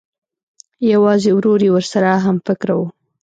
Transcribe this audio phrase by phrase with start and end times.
[0.91, 2.81] یوازې ورور یې ورسره همفکره و